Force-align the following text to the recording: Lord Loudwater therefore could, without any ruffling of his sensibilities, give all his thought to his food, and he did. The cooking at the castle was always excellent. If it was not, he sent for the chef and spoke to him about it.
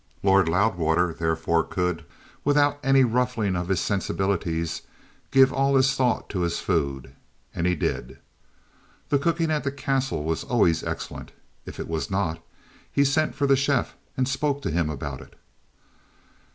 Lord 0.23 0.49
Loudwater 0.49 1.13
therefore 1.13 1.63
could, 1.63 2.03
without 2.43 2.79
any 2.81 3.03
ruffling 3.03 3.55
of 3.55 3.67
his 3.67 3.79
sensibilities, 3.79 4.81
give 5.29 5.53
all 5.53 5.75
his 5.75 5.93
thought 5.93 6.27
to 6.31 6.39
his 6.39 6.57
food, 6.59 7.13
and 7.53 7.67
he 7.67 7.75
did. 7.75 8.17
The 9.09 9.19
cooking 9.19 9.51
at 9.51 9.63
the 9.63 9.71
castle 9.71 10.23
was 10.23 10.43
always 10.43 10.83
excellent. 10.83 11.33
If 11.67 11.79
it 11.79 11.87
was 11.87 12.09
not, 12.09 12.41
he 12.91 13.05
sent 13.05 13.35
for 13.35 13.45
the 13.45 13.55
chef 13.55 13.95
and 14.17 14.27
spoke 14.27 14.63
to 14.63 14.71
him 14.71 14.89
about 14.89 15.21
it. 15.21 15.35